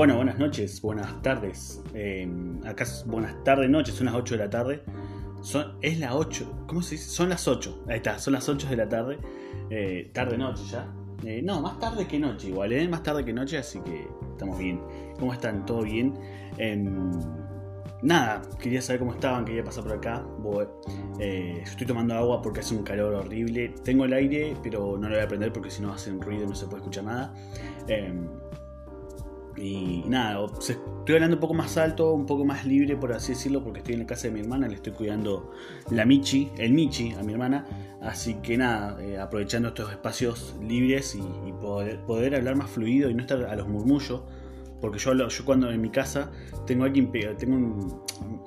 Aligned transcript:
Bueno, 0.00 0.16
buenas 0.16 0.38
noches, 0.38 0.80
buenas 0.80 1.20
tardes. 1.20 1.82
Eh, 1.92 2.26
acá 2.64 2.84
es 2.84 3.04
buenas 3.06 3.44
tardes, 3.44 3.68
noches, 3.68 3.94
son 3.94 4.06
las 4.06 4.14
8 4.14 4.34
de 4.34 4.44
la 4.44 4.48
tarde. 4.48 4.82
Es 5.82 5.98
las 5.98 6.14
8, 6.14 6.64
¿cómo 6.66 6.80
se 6.80 6.94
dice? 6.94 7.10
Son 7.10 7.28
las 7.28 7.46
8, 7.46 7.84
ahí 7.86 7.96
está, 7.96 8.18
son 8.18 8.32
las 8.32 8.48
8 8.48 8.66
de 8.70 8.76
la 8.76 8.88
tarde. 8.88 9.18
Eh, 9.68 10.10
tarde 10.14 10.38
noche 10.38 10.62
ya. 10.70 10.90
Eh, 11.22 11.42
no, 11.42 11.60
más 11.60 11.78
tarde 11.78 12.06
que 12.06 12.18
noche 12.18 12.48
igual, 12.48 12.72
¿eh? 12.72 12.88
Más 12.88 13.02
tarde 13.02 13.26
que 13.26 13.34
noche, 13.34 13.58
así 13.58 13.78
que 13.80 14.08
estamos 14.30 14.58
bien. 14.58 14.80
¿Cómo 15.18 15.34
están? 15.34 15.66
¿Todo 15.66 15.82
bien? 15.82 16.14
Em, 16.56 17.12
nada, 18.00 18.40
quería 18.58 18.80
saber 18.80 19.00
cómo 19.00 19.12
estaban, 19.12 19.44
quería 19.44 19.64
pasar 19.64 19.84
por 19.84 19.92
acá. 19.92 20.24
Eh, 21.18 21.60
estoy 21.62 21.86
tomando 21.86 22.14
agua 22.14 22.40
porque 22.40 22.60
hace 22.60 22.74
un 22.74 22.84
calor 22.84 23.12
horrible. 23.12 23.74
Tengo 23.84 24.06
el 24.06 24.14
aire, 24.14 24.56
pero 24.62 24.96
no 24.96 25.10
lo 25.10 25.14
voy 25.14 25.24
a 25.24 25.28
prender 25.28 25.52
porque 25.52 25.70
si 25.70 25.82
no 25.82 25.92
hace 25.92 26.10
un 26.10 26.22
ruido 26.22 26.44
y 26.44 26.46
no 26.46 26.54
se 26.54 26.64
puede 26.64 26.78
escuchar 26.78 27.04
nada. 27.04 27.34
Y 29.60 30.04
nada, 30.08 30.46
estoy 30.58 31.14
hablando 31.14 31.36
un 31.36 31.40
poco 31.40 31.52
más 31.52 31.76
alto, 31.76 32.14
un 32.14 32.24
poco 32.24 32.46
más 32.46 32.64
libre, 32.64 32.96
por 32.96 33.12
así 33.12 33.32
decirlo, 33.32 33.62
porque 33.62 33.80
estoy 33.80 33.92
en 33.92 34.00
la 34.00 34.06
casa 34.06 34.28
de 34.28 34.32
mi 34.32 34.40
hermana, 34.40 34.66
le 34.66 34.76
estoy 34.76 34.94
cuidando 34.94 35.52
la 35.90 36.06
Michi, 36.06 36.50
el 36.56 36.72
Michi 36.72 37.12
a 37.12 37.22
mi 37.22 37.34
hermana. 37.34 37.66
Así 38.00 38.36
que 38.42 38.56
nada, 38.56 38.96
eh, 39.02 39.18
aprovechando 39.18 39.68
estos 39.68 39.90
espacios 39.90 40.56
libres 40.62 41.14
y, 41.14 41.52
poder, 41.52 42.34
hablar 42.34 42.56
más 42.56 42.70
fluido 42.70 43.10
y 43.10 43.14
no 43.14 43.20
estar 43.20 43.44
a 43.44 43.54
los 43.54 43.68
murmullos. 43.68 44.22
Porque 44.80 44.98
yo, 44.98 45.12
yo 45.12 45.44
cuando 45.44 45.70
en 45.70 45.78
mi 45.82 45.90
casa 45.90 46.30
tengo 46.66 46.84
alguien 46.84 47.12
tengo 47.36 48.06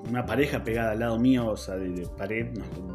una 0.09 0.25
pareja 0.25 0.63
pegada 0.63 0.93
al 0.93 0.99
lado 0.99 1.19
mío, 1.19 1.47
o 1.47 1.57
sea, 1.57 1.75
de, 1.75 2.07
pared, 2.17 2.47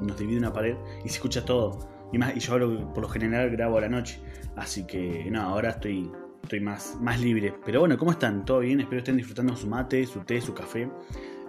nos, 0.02 0.18
divide 0.18 0.38
una 0.38 0.52
pared 0.52 0.74
y 1.04 1.08
se 1.08 1.14
escucha 1.14 1.44
todo. 1.44 1.78
Y, 2.12 2.18
más, 2.18 2.36
y 2.36 2.40
yo 2.40 2.58
por 2.92 3.02
lo 3.02 3.08
general 3.08 3.48
grabo 3.50 3.78
a 3.78 3.82
la 3.82 3.88
noche. 3.88 4.18
Así 4.56 4.88
que 4.88 5.30
nada, 5.30 5.50
ahora 5.50 5.70
estoy 5.70 6.10
estoy 6.42 6.60
más, 6.60 6.96
más 7.00 7.20
libre. 7.20 7.54
Pero 7.64 7.80
bueno, 7.80 7.96
¿cómo 7.98 8.10
están? 8.10 8.44
¿Todo 8.44 8.60
bien? 8.60 8.80
Espero 8.80 8.98
estén 8.98 9.16
disfrutando 9.16 9.56
su 9.56 9.66
mate, 9.66 10.06
su 10.06 10.20
té, 10.20 10.40
su 10.40 10.54
café. 10.54 10.90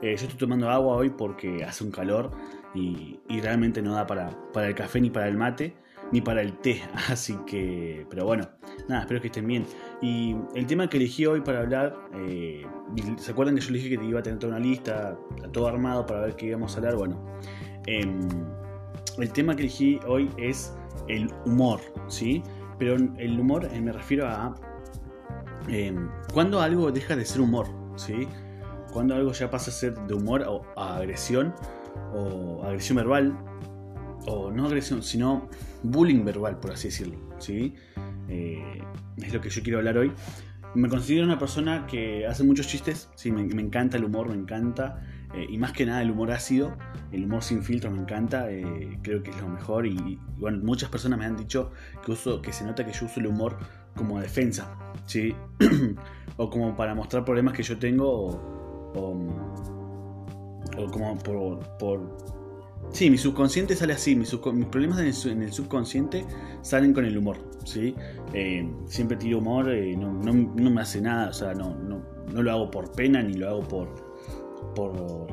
Eh, 0.02 0.16
yo 0.16 0.26
estoy 0.26 0.38
tomando 0.38 0.70
agua 0.70 0.96
hoy 0.96 1.10
porque 1.10 1.64
hace 1.64 1.84
un 1.84 1.92
calor 1.92 2.32
y, 2.74 3.20
realmente 3.42 3.82
no 3.82 3.94
da 3.94 4.06
para, 4.06 4.30
para, 4.54 4.68
el 4.68 4.76
café 4.76 5.02
ni 5.02 5.10
para 5.10 5.28
el 5.28 5.38
mate 5.38 5.76
ni 6.12 6.22
para 6.22 6.42
el 6.42 6.54
té. 6.54 6.82
Así 7.10 7.38
que, 7.46 8.06
pero 8.10 8.26
bueno, 8.26 8.50
nada, 8.88 9.02
espero 9.02 9.22
que 9.22 9.28
estén 9.28 9.48
bien. 9.48 9.66
Y 10.02 10.36
el 10.56 10.66
tema 10.66 10.90
que 10.90 10.98
elegí 10.98 11.26
hoy 11.26 11.42
para 11.42 11.60
hablar, 11.60 11.96
eh, 12.14 12.66
¿se 13.18 13.32
acuerdan 13.32 13.56
que 13.56 13.62
yo 13.62 13.72
le 13.72 13.80
dije 13.80 13.98
que 13.98 14.04
iba 14.04 14.20
a 14.20 14.24
tener 14.24 14.40
toda 14.40 14.56
una 14.56 14.66
lista, 14.66 15.18
todo 15.52 15.68
armado 15.68 16.06
para 16.06 16.22
ver 16.22 16.36
qué 16.36 16.48
íbamos 16.48 16.74
a 16.74 16.78
hablar? 16.78 16.96
Bueno, 16.96 17.26
em, 17.86 18.28
el 19.18 19.32
tema 19.32 19.56
que 19.56 19.64
elegí 19.64 20.00
hoy 20.08 20.30
es 20.38 20.76
el 21.08 21.30
humor, 21.46 21.80
¿sí? 22.08 22.44
Pero 22.80 22.96
el 22.96 23.40
humor 23.40 23.70
eh, 23.72 23.82
me 23.82 23.92
refiero 23.92 24.28
a 24.28 24.56
Em, 25.68 26.10
cuando 26.34 26.62
algo 26.62 26.92
deja 26.92 27.16
de 27.16 27.26
ser 27.26 27.42
humor, 27.42 27.68
¿sí? 27.96 28.28
Cuando 28.92 29.14
algo 29.16 29.32
ya 29.34 29.52
pasa 29.52 29.70
a 29.70 29.74
ser 29.74 29.96
de 30.08 30.14
humor 30.16 30.44
o 30.48 30.66
a 30.76 30.98
agresión, 30.98 31.54
o 32.14 32.64
agresión 32.64 32.98
verbal, 32.98 33.38
o 34.26 34.52
no 34.52 34.66
agresión, 34.66 35.04
sino 35.04 35.48
bullying 35.84 36.24
verbal, 36.26 36.60
por 36.60 36.72
así 36.72 36.88
decirlo, 36.88 37.18
¿sí? 37.38 37.76
Eh, 38.30 38.82
es 39.18 39.34
lo 39.34 39.42
que 39.42 39.50
yo 39.50 39.62
quiero 39.62 39.80
hablar 39.80 39.98
hoy. 39.98 40.12
Me 40.76 40.88
considero 40.88 41.26
una 41.26 41.38
persona 41.40 41.86
que 41.88 42.26
hace 42.26 42.44
muchos 42.44 42.68
chistes, 42.68 43.10
sí, 43.16 43.32
me, 43.32 43.42
encanta 43.42 43.98
el 43.98 44.06
humor, 44.06 44.30
me 44.30 44.36
encanta, 44.36 45.02
eh, 45.34 45.46
y 45.50 45.58
más 45.58 45.74
que 45.74 45.86
nada 45.86 46.02
el 46.02 46.12
humor 46.12 46.32
ácido, 46.32 46.76
el 47.12 47.26
humor 47.26 47.44
sin 47.44 47.64
filtro 47.64 47.92
me 47.92 48.00
encanta, 48.00 48.52
eh, 48.52 49.00
creo 49.02 49.22
que 49.24 49.32
es 49.32 49.42
lo 49.42 49.48
mejor, 49.48 49.86
y, 49.86 50.20
bueno, 50.38 50.60
muchas 50.64 50.90
personas 50.90 51.20
me 51.20 51.26
han 51.26 51.36
dicho 51.36 51.72
que, 52.04 52.12
uso, 52.12 52.42
que 52.42 52.52
se 52.54 52.66
nota 52.66 52.86
que 52.86 52.92
yo 52.92 53.06
uso 53.06 53.20
el 53.20 53.28
humor 53.28 53.58
como 53.96 54.20
defensa, 54.20 54.78
¿sí? 55.06 55.36
o 56.38 56.50
como 56.50 56.76
para 56.76 56.96
mostrar 56.96 57.26
problemas 57.26 57.54
que 57.54 57.64
yo 57.64 57.78
tengo 57.78 58.10
o, 58.96 59.18
como 60.92 61.18
por, 61.20 61.60
por, 61.78 62.18
Sí, 62.92 63.10
mi 63.10 63.18
subconsciente 63.18 63.76
sale 63.76 63.94
así, 63.94 64.16
mis, 64.16 64.34
problemas 64.36 65.00
en 65.26 65.42
el, 65.44 65.54
subconsciente 65.54 66.26
salen 66.62 66.94
con 66.94 67.06
el 67.06 67.18
humor, 67.18 67.38
¿sí? 67.64 67.94
Eh, 68.34 68.68
siempre 68.88 69.16
tiro 69.16 69.38
humor, 69.38 69.70
eh, 69.70 69.96
no, 69.96 70.12
me 70.14 70.82
hace 70.82 71.00
nada, 71.00 71.30
o 71.30 71.34
sea, 71.34 71.54
no, 71.54 71.76
no, 71.76 72.02
lo 72.42 72.52
hago 72.52 72.72
por 72.72 72.92
pena 72.92 73.22
ni 73.22 73.34
lo 73.34 73.48
hago 73.48 73.68
por... 73.68 74.09
por 74.76 75.28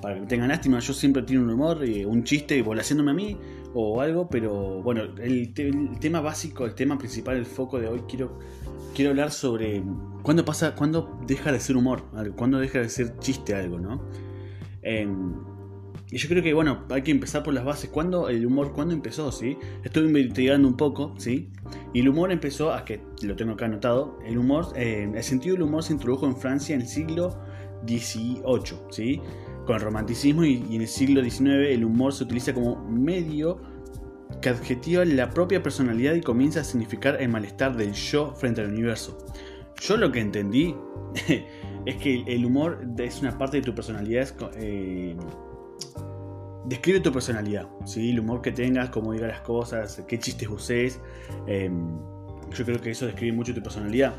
para 0.00 0.14
que 0.14 0.20
me 0.20 0.26
tengan 0.26 0.48
lástima, 0.48 0.78
yo 0.78 0.92
siempre 0.92 1.22
tiro 1.22 1.42
un 1.42 1.50
humor, 1.50 1.82
eh, 1.84 2.06
un 2.06 2.22
chiste 2.24 2.60
volaciéndome 2.62 3.10
a 3.10 3.14
mí, 3.14 3.36
o 3.74 4.00
algo, 4.00 4.28
pero 4.28 4.82
bueno, 4.82 5.02
el, 5.02 5.52
tema 6.00 6.20
básico, 6.20 6.64
el 6.64 6.74
tema 6.74 6.96
principal, 6.96 7.36
el 7.36 7.46
foco 7.46 7.78
de 7.78 7.88
hoy, 7.88 8.02
quiero, 8.08 8.38
quiero 8.94 9.10
hablar 9.10 9.32
sobre 9.32 9.82
cuándo 10.22 10.44
pasa, 10.44 10.74
cuándo 10.74 11.18
deja 11.26 11.52
de 11.52 11.60
ser 11.60 11.76
humor, 11.76 12.04
cuándo 12.36 12.58
deja 12.58 12.78
de 12.78 12.88
ser 12.88 13.18
chiste 13.18 13.54
algo, 13.54 13.78
¿no? 13.78 14.02
Em, 14.82 15.34
y 16.10 16.18
yo 16.18 16.28
creo 16.28 16.42
que, 16.42 16.54
bueno, 16.54 16.84
hay 16.90 17.02
que 17.02 17.10
empezar 17.10 17.42
por 17.42 17.52
las 17.52 17.64
bases. 17.64 17.90
¿Cuándo 17.90 18.28
el 18.28 18.46
humor, 18.46 18.72
cuándo 18.72 18.94
empezó, 18.94 19.32
sí? 19.32 19.58
Estuve 19.82 20.06
investigando 20.06 20.68
un 20.68 20.76
poco, 20.76 21.14
¿sí? 21.18 21.50
Y 21.92 22.00
el 22.00 22.08
humor 22.08 22.30
empezó, 22.30 22.72
a 22.72 22.84
que 22.84 23.00
lo 23.22 23.34
tengo 23.34 23.54
acá 23.54 23.64
anotado, 23.64 24.20
el 24.24 24.38
humor, 24.38 24.68
eh, 24.76 25.10
el 25.12 25.22
sentido 25.24 25.56
del 25.56 25.64
humor 25.64 25.82
se 25.82 25.94
introdujo 25.94 26.26
en 26.26 26.36
Francia 26.36 26.76
en 26.76 26.82
el 26.82 26.86
siglo 26.86 27.36
XVIII, 27.86 28.78
¿sí? 28.90 29.20
Con 29.66 29.76
el 29.76 29.82
romanticismo 29.82 30.44
y, 30.44 30.62
en 30.74 30.82
el 30.82 30.88
siglo 30.88 31.22
XIX 31.22 31.70
el 31.70 31.84
humor 31.84 32.12
se 32.12 32.24
utiliza 32.24 32.54
como 32.54 32.76
medio 32.88 33.60
que 34.40 34.48
adjetiva 34.48 35.04
la 35.04 35.30
propia 35.30 35.62
personalidad 35.62 36.14
y 36.14 36.20
comienza 36.20 36.60
a 36.60 36.64
significar 36.64 37.20
el 37.20 37.28
malestar 37.28 37.76
del 37.76 37.92
yo 37.92 38.34
frente 38.34 38.60
al 38.60 38.68
universo. 38.68 39.18
Yo 39.80 39.96
lo 39.96 40.10
que 40.10 40.20
entendí 40.20 40.74
es 41.86 41.96
que 41.96 42.24
el 42.26 42.44
humor 42.44 42.86
es 42.98 43.20
una 43.20 43.36
parte 43.36 43.58
de 43.58 43.62
tu 43.62 43.74
personalidad. 43.74 44.28
Eh, 44.56 45.16
describe 46.66 47.00
tu 47.00 47.12
personalidad, 47.12 47.68
¿sí? 47.84 48.10
el 48.10 48.20
humor 48.20 48.42
que 48.42 48.52
tengas, 48.52 48.90
cómo 48.90 49.12
digas 49.12 49.28
las 49.28 49.40
cosas, 49.40 50.02
qué 50.06 50.18
chistes 50.18 50.48
uses. 50.48 51.00
Em, 51.46 51.96
yo 52.56 52.64
creo 52.64 52.80
que 52.80 52.90
eso 52.90 53.06
describe 53.06 53.32
mucho 53.34 53.54
tu 53.54 53.62
personalidad. 53.62 54.14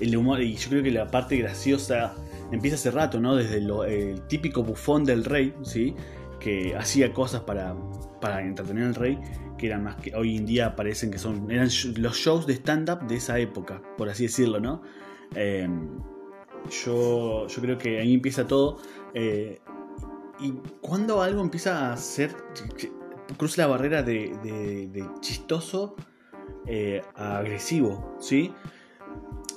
El 0.00 0.16
humor, 0.16 0.42
y 0.42 0.54
yo 0.56 0.68
creo 0.68 0.82
que 0.82 0.90
la 0.90 1.10
parte 1.10 1.36
graciosa 1.36 2.14
empieza 2.52 2.76
hace 2.76 2.90
rato, 2.90 3.20
¿no? 3.20 3.36
Desde 3.36 3.58
el 3.58 4.22
típico 4.28 4.62
bufón 4.62 5.04
del 5.04 5.24
rey, 5.24 5.54
¿sí? 5.62 5.94
Que 6.40 6.76
hacía 6.76 7.12
cosas 7.12 7.42
para, 7.42 7.74
para 8.20 8.42
entretener 8.42 8.84
al 8.84 8.94
rey, 8.94 9.18
que 9.58 9.66
eran 9.66 9.84
más 9.84 9.96
que 9.96 10.14
hoy 10.14 10.36
en 10.36 10.46
día 10.46 10.76
parecen 10.76 11.10
que 11.10 11.18
son, 11.18 11.50
eran 11.50 11.68
los 11.96 12.16
shows 12.16 12.46
de 12.46 12.54
stand-up 12.54 13.06
de 13.06 13.16
esa 13.16 13.38
época, 13.38 13.82
por 13.96 14.08
así 14.08 14.24
decirlo, 14.24 14.60
¿no? 14.60 14.82
Em, 15.34 15.98
yo, 16.84 17.46
yo 17.46 17.62
creo 17.62 17.78
que 17.78 17.98
ahí 18.00 18.14
empieza 18.14 18.46
todo. 18.46 18.78
Eh, 19.14 19.60
y 20.38 20.52
cuando 20.80 21.22
algo 21.22 21.40
empieza 21.40 21.92
a 21.92 21.96
ser, 21.96 22.34
cruza 23.36 23.62
la 23.62 23.68
barrera 23.68 24.02
de, 24.02 25.08
chistoso 25.20 25.96
eh, 26.66 27.02
a 27.14 27.38
agresivo, 27.38 28.16
¿sí? 28.20 28.52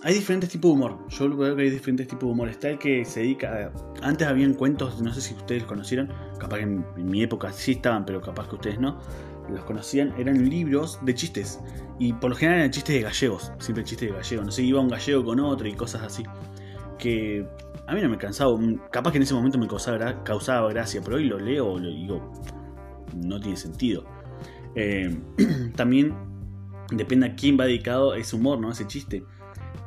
Hay 0.03 0.13
diferentes 0.13 0.49
tipos 0.49 0.69
de 0.69 0.75
humor. 0.75 0.97
Yo 1.09 1.35
veo 1.35 1.55
que 1.55 1.63
hay 1.63 1.69
diferentes 1.69 2.07
tipos 2.07 2.27
de 2.27 2.31
humor. 2.31 2.49
Está 2.49 2.69
el 2.69 2.79
que 2.79 3.03
se 3.03 3.21
dedica. 3.21 3.71
Antes 4.01 4.27
habían 4.27 4.53
cuentos, 4.53 5.01
no 5.01 5.13
sé 5.13 5.21
si 5.21 5.33
ustedes 5.33 5.63
conocieron. 5.63 6.11
Capaz 6.39 6.57
que 6.57 6.63
en, 6.63 6.85
mi 6.95 7.21
época 7.21 7.51
sí 7.51 7.73
estaban, 7.73 8.05
pero 8.05 8.21
capaz 8.21 8.47
que 8.47 8.55
ustedes 8.55 8.79
no. 8.79 8.99
Los 9.49 9.63
conocían. 9.65 10.13
Eran 10.17 10.49
libros 10.49 10.99
de 11.03 11.13
chistes. 11.13 11.59
Y 11.97 12.13
por 12.13 12.29
lo 12.29 12.35
general 12.35 12.59
eran 12.59 12.71
chistes 12.71 12.95
de 12.95 13.01
gallegos. 13.01 13.51
Siempre 13.59 13.83
chistes 13.83 14.09
de 14.09 14.15
gallegos. 14.15 14.45
No 14.45 14.51
sé, 14.51 14.63
iba 14.63 14.79
un 14.79 14.87
gallego 14.87 15.25
con 15.25 15.39
otro 15.39 15.67
y 15.67 15.73
cosas 15.73 16.03
así. 16.03 16.23
Que 16.97 17.45
a 17.85 17.93
mí 17.93 18.01
no 18.01 18.09
me 18.09 18.17
cansaba. 18.17 18.57
Capaz 18.91 19.11
que 19.11 19.17
en 19.17 19.23
ese 19.23 19.33
momento 19.33 19.57
me 19.57 19.67
causaba, 19.67 20.23
causaba 20.23 20.69
gracia. 20.69 21.01
Pero 21.03 21.17
hoy 21.17 21.25
lo 21.25 21.37
leo 21.39 21.77
y 21.79 22.03
digo. 22.03 22.31
No 23.15 23.39
tiene 23.39 23.57
sentido. 23.57 24.05
Eh, 24.75 25.17
también 25.75 26.15
depende 26.91 27.27
a 27.27 27.35
quién 27.35 27.59
va 27.59 27.65
dedicado 27.65 28.13
ese 28.13 28.35
humor, 28.35 28.59
¿no? 28.59 28.71
Ese 28.71 28.87
chiste. 28.87 29.23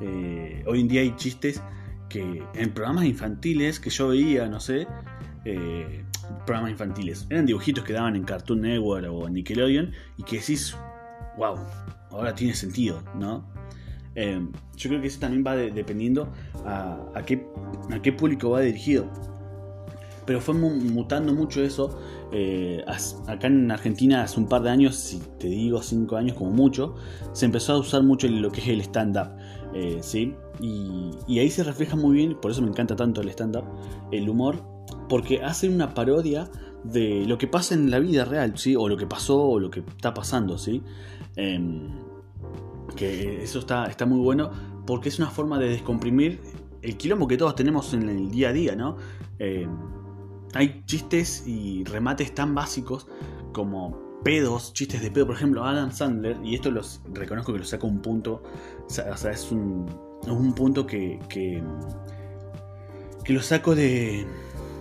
Eh, 0.03 0.65
hoy 0.67 0.81
en 0.81 0.89
día 0.89 1.01
hay 1.03 1.15
chistes 1.17 1.63
que 2.09 2.43
en 2.55 2.71
programas 2.75 3.05
infantiles 3.05 3.79
que 3.79 3.89
yo 3.89 4.09
veía, 4.09 4.49
no 4.49 4.59
sé, 4.59 4.87
eh, 5.45 6.05
programas 6.45 6.73
infantiles, 6.73 7.27
eran 7.31 7.47
dibujitos 7.47 7.85
que 7.85 7.93
daban 7.93 8.17
en 8.17 8.25
Cartoon 8.25 8.63
Network 8.63 9.07
o 9.11 9.29
Nickelodeon 9.29 9.93
y 10.17 10.25
que 10.25 10.39
decís, 10.41 10.77
wow, 11.39 11.57
ahora 12.11 12.35
tiene 12.35 12.55
sentido, 12.55 13.03
¿no? 13.15 13.47
Eh, 14.15 14.45
yo 14.77 14.91
creo 14.91 15.01
que 15.01 15.07
eso 15.07 15.21
también 15.21 15.45
va 15.47 15.57
dependiendo 15.57 16.31
a, 16.67 17.23
qué, 17.25 17.47
a 17.91 18.03
qué 18.03 18.13
público 18.13 18.51
va 18.51 18.61
dirigido. 18.61 19.11
Pero 20.25 20.41
fue 20.41 20.55
mutando 20.55 21.33
mucho 21.33 21.63
eso. 21.63 21.99
acá 23.27 23.47
en 23.47 23.71
Argentina 23.71 24.23
hace 24.23 24.39
un 24.39 24.47
par 24.47 24.63
de 24.63 24.71
años, 24.71 24.97
si 24.97 25.21
te 25.39 25.49
digo 25.49 25.83
cinco 25.83 26.17
años 26.17 26.37
como 26.37 26.51
mucho, 26.51 26.95
se 27.33 27.47
empezó 27.47 27.75
a 27.75 27.79
usar 27.79 28.03
mucho 28.03 28.29
lo 28.29 28.51
que 28.51 28.61
es 28.61 28.69
el 28.69 28.81
stand-up. 28.81 29.37
Eh, 29.75 29.99
¿sí? 30.01 30.35
Y, 30.61 31.39
ahí 31.39 31.51
se 31.51 31.65
refleja 31.65 31.97
muy 31.97 32.15
bien, 32.15 32.37
por 32.41 32.51
eso 32.51 32.63
me 32.63 32.69
encanta 32.69 32.95
tanto 32.95 33.21
el 33.21 33.29
stand-up, 33.31 33.65
el 34.11 34.29
humor, 34.29 34.63
porque 35.09 35.43
hace 35.43 35.69
una 35.69 35.95
parodia 35.95 36.51
de 36.85 37.25
lo 37.27 37.39
que 37.39 37.47
pasa 37.47 37.75
en 37.75 37.91
la 37.91 37.99
vida 37.99 38.25
real, 38.25 38.59
¿sí? 38.59 38.77
O 38.77 38.89
lo 38.89 38.97
que 38.97 39.07
pasó 39.07 39.41
o 39.41 39.59
lo 39.59 39.71
que 39.71 39.81
está 39.81 40.13
pasando, 40.13 40.59
¿sí? 40.59 40.83
Em, 41.37 41.89
que 42.97 43.43
eso 43.43 43.61
está, 43.61 43.87
está 43.87 44.05
muy 44.05 44.21
bueno 44.21 44.51
porque 44.87 45.09
es 45.09 45.19
una 45.19 45.31
forma 45.31 45.59
de 45.59 45.69
descomprimir 45.69 46.41
el 46.83 46.97
quilombo 46.97 47.29
que 47.29 47.37
todos 47.37 47.55
tenemos 47.55 47.95
en 47.95 48.09
el 48.09 48.31
día 48.31 48.49
a 48.49 48.53
día, 48.53 48.77
¿no? 48.77 48.97
Eh, 49.39 49.67
hay 50.55 50.83
chistes 50.87 51.45
y 51.47 51.85
remates 51.85 52.35
tan 52.35 52.55
básicos 52.55 53.07
como 53.53 54.21
pedos, 54.23 54.73
chistes 54.73 55.03
de 55.03 55.11
pedo, 55.11 55.27
por 55.27 55.37
ejemplo, 55.37 55.65
Adam 55.65 55.93
Sandler, 55.93 56.39
y 56.45 56.55
esto 56.55 56.71
los 56.71 57.01
reconozco 57.13 57.53
que 57.53 57.59
lo 57.59 57.65
saco 57.65 57.87
un 57.87 58.01
punto, 58.01 58.43
o 58.87 58.91
sea, 58.91 59.33
es 59.33 59.51
un, 59.51 59.87
un 60.27 60.55
punto 60.55 60.87
que, 60.87 61.19
que, 61.29 61.63
lo 63.27 63.43
saco 63.43 63.75
de, 63.75 64.27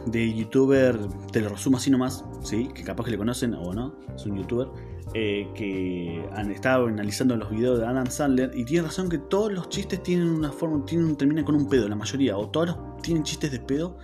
de 0.06 0.33
youtuber, 0.33 1.00
te 1.31 1.41
lo 1.41 1.50
resumo 1.50 1.77
así 1.77 1.89
nomás, 1.89 2.24
¿sí? 2.44 2.69
que 2.74 2.83
capaz 2.83 3.06
que 3.06 3.12
le 3.12 3.17
conocen 3.17 3.53
o 3.53 3.74
no, 3.74 3.95
es 4.15 4.25
un 4.25 4.38
youtuber, 4.38 4.67
eh, 5.13 5.50
que 5.56 6.25
han 6.35 6.51
estado 6.51 6.88
analizando 6.88 7.35
los 7.35 7.50
videos 7.50 7.79
de 7.79 7.85
Adam 7.85 8.07
Sandler 8.07 8.51
y 8.53 8.63
tiene 8.63 8.88
razón 8.88 9.09
que 9.09 9.17
todos 9.17 9.51
los 9.51 9.67
chistes 9.69 10.01
tienen 10.03 10.29
una 10.29 10.51
forma, 10.51 10.85
tienen, 10.85 11.15
terminan 11.17 11.44
con 11.44 11.56
un 11.56 11.67
pedo, 11.67 11.89
la 11.89 11.95
mayoría, 11.95 12.38
o 12.38 12.50
todos 12.50 12.77
tienen 13.01 13.24
chistes 13.24 13.51
de 13.51 13.59
pedo, 13.59 13.97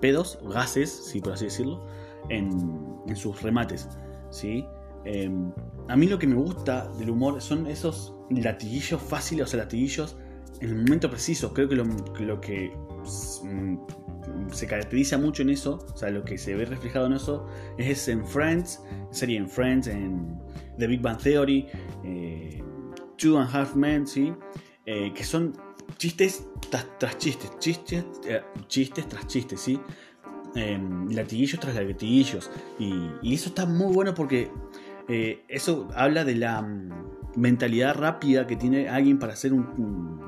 pedos, 0.00 0.38
gases, 0.42 0.90
sí, 0.90 1.20
por 1.20 1.34
así 1.34 1.46
decirlo, 1.46 1.86
en, 2.28 2.48
en 3.06 3.16
sus 3.16 3.42
remates, 3.42 3.88
¿sí? 4.30 4.64
Em, 5.04 5.50
a 5.88 5.96
mí 5.96 6.06
lo 6.06 6.18
que 6.18 6.26
me 6.26 6.36
gusta 6.36 6.88
del 6.98 7.10
humor 7.10 7.40
son 7.40 7.66
esos 7.66 8.14
latiguillos 8.30 9.00
fáciles, 9.00 9.46
o 9.46 9.48
sea, 9.48 9.60
latiguillos 9.60 10.16
en 10.60 10.70
el 10.70 10.76
momento 10.76 11.10
preciso. 11.10 11.52
Creo 11.54 11.68
que 11.68 11.76
lo, 11.76 12.40
que 12.40 12.72
mm, 13.42 13.78
se 14.52 14.66
caracteriza 14.66 15.18
mucho 15.18 15.42
en 15.42 15.50
eso, 15.50 15.86
o 15.92 15.96
sea, 15.96 16.10
lo 16.10 16.22
que 16.22 16.36
se 16.36 16.54
ve 16.54 16.64
reflejado 16.64 17.06
en 17.06 17.14
eso 17.14 17.46
es 17.78 18.08
en 18.08 18.24
Friends, 18.26 18.82
sería 19.10 19.38
en 19.38 19.48
Friends, 19.48 19.86
en 19.86 20.38
The 20.78 20.86
Big 20.86 21.00
Bang 21.00 21.18
Theory, 21.18 21.66
eh, 22.04 22.62
Two 23.16 23.38
and 23.38 23.48
a 23.48 23.60
Half 23.60 23.74
Men, 23.74 24.06
¿sí? 24.06 24.32
Eh, 24.86 25.12
que 25.14 25.24
son 25.24 25.52
chistes 26.00 26.46
tras, 26.70 27.18
chistes, 27.18 27.50
chistes, 27.58 28.04
eh, 28.26 28.40
chistes 28.68 29.06
tras 29.06 29.26
chistes, 29.26 29.60
¿sí? 29.60 29.78
Em, 30.54 31.10
latiguillos 31.10 31.60
tras 31.60 31.74
latiguillos. 31.74 32.50
Y, 32.78 33.34
eso 33.34 33.50
está 33.50 33.66
muy 33.66 33.92
bueno 33.92 34.14
porque 34.14 34.50
eso 35.48 35.88
habla 35.94 36.24
de 36.24 36.36
la 36.36 36.62
mm, 36.62 36.90
mentalidad 37.36 37.96
rápida 37.96 38.46
que 38.46 38.56
tiene 38.56 38.88
alguien 38.88 39.18
para 39.18 39.34
hacer 39.34 39.52
un, 39.52 40.20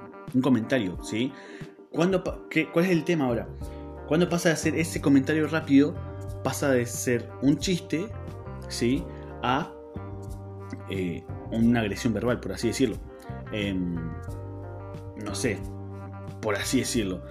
comentario, 0.43 1.03
¿sí? 1.03 1.33
¿Cuándo, 1.91 2.49
qué, 2.51 2.71
¿Cuál 2.71 2.87
es 2.87 2.91
el 2.91 3.05
tema 3.05 3.27
ahora? 3.27 3.49
Cuando 4.09 4.29
pasa 4.29 4.51
de 4.51 4.55
hacer 4.55 4.75
ese 4.77 5.01
comentario 5.01 5.47
rápido, 5.47 5.95
pasa 6.45 6.71
de 6.71 6.85
ser 6.85 7.31
un 7.41 7.57
chiste, 7.59 8.09
¿sí? 8.69 9.03
A 9.43 9.73
eh, 10.91 11.25
una 11.51 11.81
agresión 11.81 12.13
verbal, 12.13 12.41
por 12.41 12.53
así 12.53 12.69
decirlo. 12.69 12.97
No 15.25 15.35
sé, 15.35 15.59
por 16.41 16.57
así 16.57 16.81
decirlo. 16.81 17.23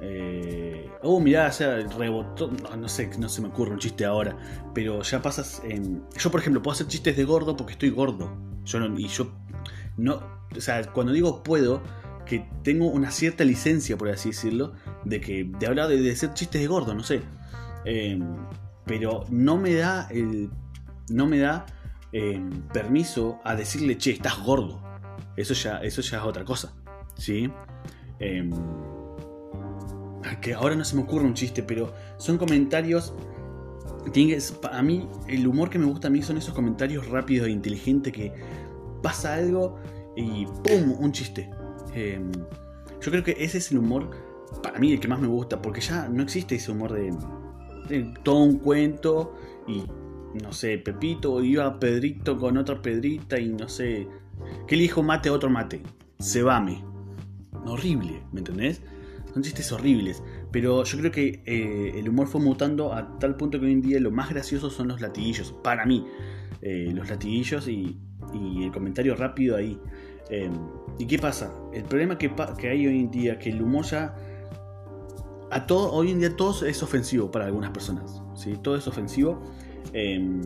Eh, 0.00 0.90
oh, 1.02 1.20
mirá, 1.20 1.48
o 1.48 1.52
sea, 1.52 1.76
rebotó. 1.76 2.50
No, 2.76 2.88
sé, 2.88 3.10
no 3.18 3.28
se 3.28 3.40
me 3.40 3.48
ocurre 3.48 3.72
un 3.72 3.78
chiste 3.78 4.04
ahora. 4.04 4.36
Pero 4.74 5.02
ya 5.02 5.22
pasas. 5.22 5.62
Yo, 6.18 6.30
por 6.30 6.40
ejemplo, 6.40 6.62
puedo 6.62 6.74
hacer 6.74 6.86
chistes 6.86 7.16
de 7.16 7.24
gordo 7.24 7.56
porque 7.56 7.72
estoy 7.72 7.90
gordo. 7.90 8.36
Yo 8.64 8.80
no, 8.80 8.98
y 8.98 9.08
yo. 9.08 9.32
No. 9.96 10.20
O 10.56 10.60
sea, 10.60 10.82
cuando 10.92 11.12
digo 11.12 11.42
puedo, 11.42 11.82
que 12.24 12.46
tengo 12.62 12.86
una 12.86 13.10
cierta 13.10 13.44
licencia, 13.44 13.96
por 13.96 14.08
así 14.08 14.30
decirlo, 14.30 14.74
de 15.04 15.20
que 15.20 15.44
de 15.44 15.66
hablar 15.66 15.88
de, 15.88 16.10
hacer 16.10 16.34
chistes 16.34 16.60
de 16.60 16.66
gordo, 16.66 16.94
no 16.94 17.02
sé. 17.02 17.22
Em, 17.84 18.36
pero 18.84 19.24
no 19.30 19.56
me 19.56 19.74
da 19.74 20.08
el. 20.10 20.50
No 21.08 21.26
me 21.26 21.38
da 21.38 21.66
em, 22.12 22.50
permiso 22.68 23.38
a 23.44 23.54
decirle, 23.54 23.96
che, 23.96 24.10
estás 24.10 24.42
gordo. 24.42 24.82
Eso 25.36 25.54
ya, 25.54 25.78
eso 25.78 26.02
ya 26.02 26.18
es 26.18 26.24
otra 26.24 26.44
cosa. 26.44 26.74
¿Sí? 27.16 27.50
Em, 28.18 28.50
que 30.40 30.54
ahora 30.54 30.74
no 30.74 30.84
se 30.84 30.96
me 30.96 31.02
ocurre 31.02 31.24
un 31.24 31.34
chiste, 31.34 31.62
pero 31.62 31.92
son 32.18 32.38
comentarios. 32.38 33.14
a 34.70 34.82
mí, 34.82 35.08
el 35.28 35.46
humor 35.46 35.70
que 35.70 35.78
me 35.78 35.86
gusta 35.86 36.08
a 36.08 36.10
mí 36.10 36.22
son 36.22 36.38
esos 36.38 36.54
comentarios 36.54 37.08
rápidos 37.08 37.48
e 37.48 37.50
inteligentes 37.50 38.12
que 38.12 38.32
pasa 39.02 39.34
algo 39.34 39.78
y 40.16 40.46
¡pum! 40.46 40.96
un 40.98 41.12
chiste. 41.12 41.50
Em, 41.94 42.30
yo 43.00 43.10
creo 43.10 43.22
que 43.22 43.36
ese 43.38 43.58
es 43.58 43.70
el 43.70 43.78
humor, 43.78 44.10
para 44.62 44.78
mí, 44.78 44.92
el 44.92 45.00
que 45.00 45.08
más 45.08 45.20
me 45.20 45.28
gusta, 45.28 45.60
porque 45.60 45.80
ya 45.80 46.08
no 46.08 46.22
existe 46.22 46.56
ese 46.56 46.72
humor 46.72 46.92
de, 46.92 47.14
todo 48.22 48.42
un 48.42 48.58
cuento 48.58 49.34
y, 49.68 49.84
no 50.42 50.52
sé, 50.52 50.78
Pepito 50.78 51.42
iba 51.42 51.78
Pedrito 51.78 52.36
con 52.36 52.56
otra 52.56 52.82
Pedrita 52.82 53.38
y 53.38 53.48
no 53.48 53.68
sé, 53.68 54.08
que 54.66 54.74
el 54.74 54.82
hijo 54.82 55.02
mate 55.02 55.28
a 55.28 55.32
otro 55.32 55.50
mate, 55.50 55.82
se 56.18 56.42
vame. 56.42 56.84
Horrible, 57.66 58.22
¿me 58.32 58.40
entendés? 58.40 58.80
Son 59.32 59.42
chistes 59.42 59.70
horribles. 59.72 60.22
Pero 60.50 60.84
yo 60.84 60.98
creo 60.98 61.10
que 61.10 61.42
eh, 61.44 61.98
el 61.98 62.08
humor 62.08 62.26
fue 62.28 62.40
mutando 62.40 62.92
a 62.92 63.18
tal 63.18 63.36
punto 63.36 63.60
que 63.60 63.66
hoy 63.66 63.72
en 63.72 63.82
día 63.82 64.00
lo 64.00 64.10
más 64.10 64.30
gracioso 64.30 64.70
son 64.70 64.88
los 64.88 65.00
latiguillos. 65.00 65.52
Para 65.62 65.84
mí, 65.84 66.06
eh, 66.62 66.90
los 66.94 67.08
latiguillos 67.08 67.68
y, 67.68 67.98
el 68.32 68.72
comentario 68.72 69.14
rápido 69.14 69.56
ahí. 69.56 69.78
Em, 70.30 70.52
¿Y 70.98 71.06
qué 71.06 71.18
pasa? 71.18 71.54
El 71.72 71.84
problema 71.84 72.18
que, 72.18 72.30
hay 72.68 72.86
hoy 72.86 73.00
en 73.00 73.10
día 73.10 73.38
que 73.38 73.50
el 73.50 73.62
humor 73.62 73.84
ya. 73.84 74.14
A 75.50 75.66
todo, 75.66 75.92
hoy 75.92 76.10
en 76.10 76.18
día 76.18 76.34
todo 76.36 76.66
es 76.66 76.82
ofensivo 76.82 77.30
para 77.30 77.46
algunas 77.46 77.70
personas. 77.70 78.22
¿sí? 78.34 78.54
Todo 78.62 78.76
es 78.76 78.86
ofensivo. 78.88 79.42
Em, 79.92 80.42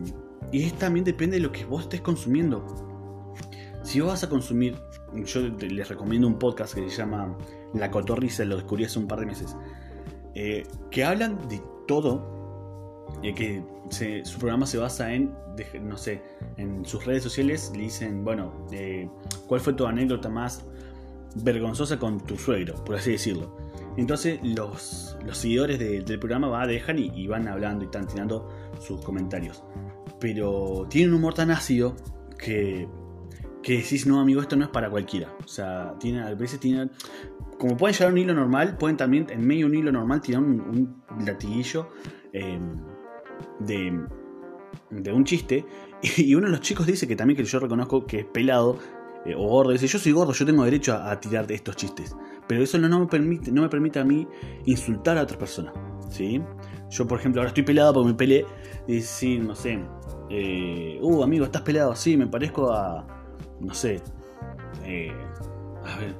y 0.51 0.69
también 0.71 1.03
depende 1.03 1.37
de 1.37 1.43
lo 1.43 1.51
que 1.51 1.65
vos 1.65 1.83
estés 1.83 2.01
consumiendo. 2.01 2.90
Si 3.83 3.99
vos 3.99 4.09
vas 4.09 4.23
a 4.23 4.29
consumir, 4.29 4.75
yo 5.25 5.41
les 5.41 5.89
recomiendo 5.89 6.27
un 6.27 6.37
podcast 6.37 6.75
que 6.75 6.89
se 6.89 6.97
llama 6.97 7.35
La 7.73 7.89
Cotorriza, 7.89 8.45
lo 8.45 8.57
descubrí 8.57 8.85
hace 8.85 8.99
un 8.99 9.07
par 9.07 9.19
de 9.19 9.25
meses, 9.25 9.55
eh, 10.35 10.65
que 10.89 11.03
hablan 11.03 11.37
de 11.47 11.61
todo 11.87 12.31
que 13.35 13.63
su 14.23 14.39
programa 14.39 14.65
se 14.65 14.77
basa 14.77 15.13
en, 15.13 15.33
no 15.81 15.97
sé, 15.97 16.21
en 16.57 16.85
sus 16.85 17.05
redes 17.05 17.23
sociales 17.23 17.71
le 17.75 17.83
dicen, 17.83 18.23
bueno, 18.23 18.67
eh, 18.71 19.09
¿cuál 19.47 19.61
fue 19.61 19.73
tu 19.73 19.85
anécdota 19.85 20.29
más 20.29 20.65
vergonzosa 21.35 21.99
con 21.99 22.19
tu 22.19 22.37
suegro, 22.37 22.83
por 22.83 22.95
así 22.95 23.11
decirlo? 23.11 23.55
Entonces 23.97 24.39
los, 24.43 25.17
los 25.25 25.37
seguidores 25.37 25.77
del 25.77 26.19
programa 26.19 26.47
va, 26.47 26.65
dejan 26.65 26.97
y, 26.97 27.11
y, 27.13 27.27
van 27.27 27.47
hablando 27.47 27.83
y 27.83 27.85
están 27.85 28.07
tirando 28.07 28.49
sus 28.79 29.01
comentarios. 29.01 29.63
Pero 30.19 30.87
tiene 30.89 31.09
un 31.09 31.15
humor 31.15 31.33
tan 31.33 31.51
ácido 31.51 31.95
que, 32.37 32.87
que 33.61 33.77
decís, 33.77 34.07
no 34.07 34.19
amigo, 34.19 34.41
esto 34.41 34.55
no 34.55 34.65
es 34.65 34.69
para 34.71 34.89
cualquiera. 34.89 35.35
O 35.43 35.47
sea, 35.47 35.95
tiene, 35.99 36.21
a 36.21 36.33
veces 36.33 36.59
tienen... 36.59 36.91
Como 37.57 37.77
pueden 37.77 37.95
llevar 37.95 38.13
un 38.13 38.17
hilo 38.17 38.33
normal, 38.33 38.77
pueden 38.77 38.97
también 38.97 39.27
en 39.29 39.45
medio 39.45 39.67
de 39.67 39.71
un 39.71 39.77
hilo 39.77 39.91
normal 39.91 40.21
tirar 40.21 40.41
un, 40.41 41.03
latiguillo. 41.23 41.89
Eh, 42.33 42.59
de, 43.59 43.99
de 44.89 45.13
un 45.13 45.23
chiste 45.23 45.65
y 46.17 46.35
uno 46.35 46.47
de 46.47 46.51
los 46.51 46.61
chicos 46.61 46.85
dice 46.85 47.07
que 47.07 47.15
también 47.15 47.37
que 47.37 47.43
yo 47.43 47.59
reconozco 47.59 48.05
que 48.05 48.19
es 48.19 48.25
pelado 48.25 48.77
eh, 49.25 49.35
o 49.35 49.47
gordo, 49.47 49.71
dice 49.71 49.87
yo 49.87 49.99
soy 49.99 50.11
gordo, 50.11 50.33
yo 50.33 50.45
tengo 50.45 50.63
derecho 50.63 50.95
a, 50.95 51.19
tirar 51.19 51.45
de 51.45 51.53
estos 51.53 51.75
chistes, 51.75 52.15
pero 52.47 52.63
eso 52.63 52.79
no, 52.79 52.99
me 52.99 53.05
permite, 53.05 53.51
no 53.51 53.61
me 53.61 53.69
permite 53.69 53.99
a 53.99 54.03
mí 54.03 54.27
insultar 54.65 55.17
a 55.17 55.21
otra 55.21 55.37
persona, 55.37 55.71
¿sí? 56.09 56.41
Yo 56.89 57.07
por 57.07 57.19
ejemplo 57.19 57.41
ahora 57.41 57.49
estoy 57.49 57.63
pelado 57.63 57.93
porque 57.93 58.09
me 58.09 58.15
peleé 58.15 58.45
y 58.87 59.37
no 59.37 59.53
sé, 59.53 59.79
eh, 60.31 60.97
uh 61.01 61.23
amigo, 61.23 61.45
estás 61.45 61.61
pelado, 61.61 61.95
sí, 61.95 62.17
me 62.17 62.25
parezco 62.25 62.71
a, 62.71 63.20
no 63.61 63.73
sé, 63.73 64.01
eh, 64.85 65.13
a 65.85 65.97
ver, 65.97 66.15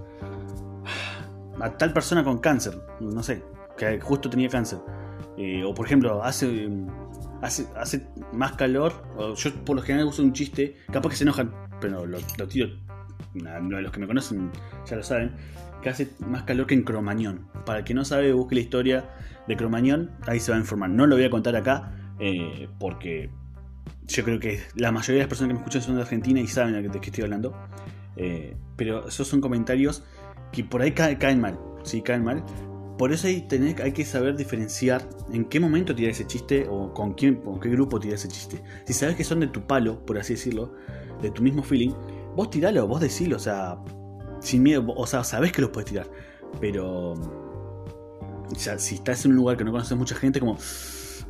a 1.59 1.77
tal 1.77 1.93
persona 1.93 2.23
con 2.23 2.39
cáncer, 2.39 2.81
no 2.99 3.23
sé, 3.23 3.43
que 3.77 3.99
justo 3.99 4.29
tenía 4.29 4.49
cáncer. 4.49 4.79
o 5.65 5.73
por 5.73 5.85
ejemplo, 5.85 6.23
hace 6.23 6.69
hace, 7.41 8.07
más 8.33 8.53
calor. 8.53 8.93
yo 9.35 9.55
por 9.65 9.75
lo 9.75 9.81
general 9.81 10.07
uso 10.07 10.23
un 10.23 10.33
chiste, 10.33 10.77
capaz 10.91 11.09
que 11.09 11.15
se 11.15 11.23
enojan, 11.23 11.51
pero 11.79 12.05
lo, 12.05 12.19
lo 12.37 12.47
tiro. 12.47 12.69
los 13.33 13.91
que 13.91 13.99
me 13.99 14.07
conocen 14.07 14.51
ya 14.85 14.95
lo 14.95 15.03
saben. 15.03 15.31
Que 15.81 15.89
hace 15.89 16.11
más 16.19 16.43
calor 16.43 16.67
que 16.67 16.75
en 16.75 16.83
Cromañón. 16.83 17.47
Para 17.65 17.79
el 17.79 17.85
que 17.85 17.95
no 17.95 18.05
sabe, 18.05 18.31
busque 18.33 18.53
la 18.55 18.61
historia 18.61 19.09
de 19.47 19.57
Cromañón, 19.57 20.11
ahí 20.27 20.39
se 20.39 20.51
va 20.51 20.57
a 20.57 20.59
informar. 20.59 20.91
No 20.91 21.07
lo 21.07 21.15
voy 21.15 21.25
a 21.25 21.29
contar 21.31 21.55
acá, 21.55 21.91
eh, 22.19 22.69
porque 22.79 23.31
yo 24.07 24.23
creo 24.23 24.39
que 24.39 24.61
la 24.75 24.91
mayoría 24.91 25.15
de 25.15 25.19
las 25.21 25.29
personas 25.29 25.49
que 25.49 25.53
me 25.53 25.59
escuchan 25.59 25.81
son 25.81 25.95
de 25.95 26.01
Argentina 26.01 26.39
y 26.39 26.47
saben 26.47 26.91
de 26.91 26.99
qué 26.99 27.09
estoy 27.09 27.23
hablando. 27.23 27.55
Eh, 28.17 28.55
pero 28.75 29.07
esos 29.07 29.27
son 29.27 29.41
comentarios 29.41 30.03
que 30.51 30.63
por 30.63 30.81
ahí 30.81 30.91
caen, 30.91 31.39
mal. 31.39 31.59
Sí, 31.83 32.01
caen 32.01 32.23
mal. 32.23 32.43
Por 32.97 33.13
eso 33.13 33.27
hay, 33.27 33.47
hay 33.81 33.91
que 33.93 34.05
saber 34.05 34.35
diferenciar 34.35 35.07
en 35.31 35.45
qué 35.45 35.59
momento 35.59 35.95
tirar 35.95 36.11
ese 36.11 36.27
chiste 36.27 36.67
o 36.69 36.93
con 36.93 37.13
quién, 37.13 37.35
con 37.35 37.59
qué 37.59 37.69
grupo 37.69 37.99
tirar 37.99 38.15
ese 38.15 38.27
chiste. 38.27 38.61
Si 38.85 38.93
sabes 38.93 39.15
que 39.15 39.23
son 39.23 39.39
de 39.39 39.47
tu 39.47 39.65
palo, 39.65 40.05
por 40.05 40.19
así 40.19 40.33
decirlo, 40.33 40.73
de 41.21 41.31
tu 41.31 41.41
mismo 41.41 41.63
feeling, 41.63 41.93
vos 42.35 42.49
tiralo, 42.49 42.87
vos 42.87 43.01
decilo, 43.01 43.37
o 43.37 43.39
sea, 43.39 43.77
sin 44.39 44.61
miedo, 44.63 44.85
o 44.95 45.07
sea, 45.07 45.23
sabés 45.23 45.51
que 45.51 45.61
los 45.61 45.71
puedes 45.71 45.89
tirar. 45.89 46.07
Pero, 46.59 47.13
o 47.13 48.55
sea, 48.55 48.77
si 48.77 48.95
estás 48.95 49.25
en 49.25 49.31
un 49.31 49.37
lugar 49.37 49.57
que 49.57 49.63
no 49.63 49.71
conoces 49.71 49.97
mucha 49.97 50.15
gente, 50.15 50.39
como, 50.39 50.57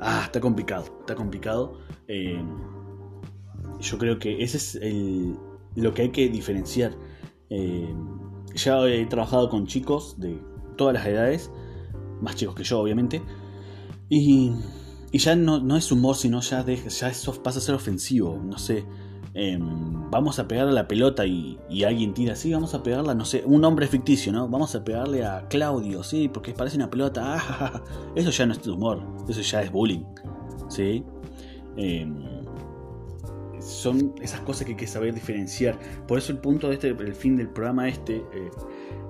ah, 0.02 0.24
está 0.26 0.42
complicado, 0.42 0.86
está 1.00 1.16
complicado. 1.16 1.80
Eh, 2.08 2.44
yo 3.80 3.98
creo 3.98 4.20
que 4.20 4.44
ese 4.44 4.58
es 4.58 4.76
el, 4.76 5.38
lo 5.76 5.94
que 5.94 6.04
hay 6.04 6.10
que 6.10 6.30
diferenciar. 6.30 6.94
Eh, 7.50 7.94
ya 8.56 8.86
he 8.88 9.06
trabajado 9.06 9.50
con 9.50 9.68
chicos 9.68 10.20
de 10.20 10.42
todas 10.78 10.94
las 10.94 11.06
edades, 11.06 11.52
más 12.22 12.36
chicos 12.36 12.56
que 12.56 12.64
yo 12.64 12.80
obviamente, 12.80 13.22
y, 14.10 14.52
y 15.12 15.18
ya 15.18 15.36
no, 15.36 15.60
no, 15.60 15.78
es 15.78 15.92
humor, 15.92 16.16
sino 16.16 16.42
ya, 16.42 16.66
ya 16.66 17.08
eso 17.10 17.44
pasa 17.44 17.60
a 17.60 17.62
ser 17.62 17.76
ofensivo, 17.76 18.42
no 18.44 18.58
sé. 18.58 18.86
Em, 19.34 20.10
vamos 20.10 20.40
a 20.40 20.48
pegarle 20.48 20.74
la 20.74 20.88
pelota 20.88 21.26
y, 21.26 21.58
alguien 21.86 22.14
tira 22.14 22.34
así, 22.34 22.52
vamos 22.52 22.74
a 22.74 22.84
pegarla, 22.84 23.16
no 23.16 23.24
sé, 23.24 23.44
un 23.46 23.64
hombre 23.64 23.88
ficticio, 23.88 24.32
¿no? 24.34 24.48
Vamos 24.50 24.76
a 24.76 24.84
pegarle 24.84 25.26
a 25.26 25.48
Claudio, 25.48 26.04
sí, 26.04 26.28
porque 26.28 26.54
parece 26.54 26.76
una 26.76 26.90
pelota, 26.90 27.38
ah, 27.38 27.82
eso 28.16 28.30
ya 28.30 28.46
no 28.46 28.54
es 28.54 28.68
humor, 28.68 29.02
eso 29.30 29.42
ya 29.42 29.62
es 29.62 29.72
bullying, 29.72 30.04
¿sí? 30.68 31.06
Eh, 31.78 32.06
son 33.62 34.14
esas 34.22 34.42
cosas 34.42 34.66
que 34.66 34.72
hay 34.72 34.78
que 34.78 34.88
saber 34.88 35.14
diferenciar. 35.14 35.80
Por 36.08 36.18
eso 36.18 36.32
el 36.32 36.40
punto 36.40 36.68
de 36.68 36.74
este, 36.74 36.90
el 36.90 37.16
fin 37.16 37.38
del 37.38 37.50
programa 37.50 37.88
este, 37.88 38.18
eh, 38.18 38.52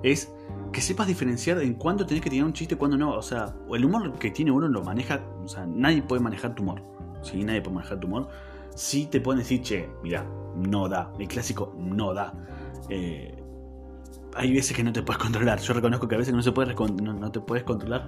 es 0.02 0.30
que 0.72 0.80
sepas 0.80 1.06
diferenciar 1.06 1.60
en 1.60 1.74
cuándo 1.74 2.06
tenés 2.06 2.22
que 2.22 2.30
tirar 2.30 2.46
un 2.46 2.52
chiste 2.52 2.74
y 2.74 2.78
cuándo 2.78 2.96
no. 2.96 3.14
O 3.14 3.22
sea, 3.22 3.54
el 3.72 3.84
humor 3.84 4.12
que 4.18 4.30
tiene 4.30 4.50
uno 4.50 4.68
lo 4.68 4.82
maneja, 4.82 5.24
o 5.42 5.48
sea, 5.48 5.66
nadie 5.66 6.02
puede 6.02 6.22
manejar 6.22 6.54
tu 6.54 6.62
humor. 6.62 6.82
¿sí? 7.22 7.42
Nadie 7.44 7.62
puede 7.62 7.76
manejar 7.76 8.00
tu 8.00 8.06
humor. 8.06 8.28
Sí 8.74 9.06
te 9.06 9.20
pueden 9.20 9.40
decir, 9.40 9.62
che, 9.62 9.88
mira, 10.02 10.26
no 10.56 10.88
da. 10.88 11.12
El 11.18 11.28
clásico 11.28 11.74
no 11.78 12.14
da. 12.14 12.32
Eh, 12.88 13.34
hay 14.34 14.52
veces 14.52 14.76
que 14.76 14.82
no 14.82 14.92
te 14.92 15.02
puedes 15.02 15.22
controlar. 15.22 15.60
Yo 15.60 15.74
reconozco 15.74 16.08
que 16.08 16.14
a 16.14 16.18
veces 16.18 16.34
no, 16.34 16.42
se 16.42 16.52
puede, 16.52 16.74
no, 16.74 17.32
te 17.32 17.40
puedes 17.40 17.64
controlar 17.64 18.06